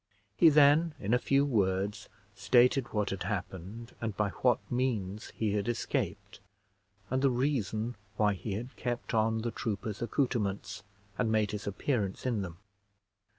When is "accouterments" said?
10.01-10.81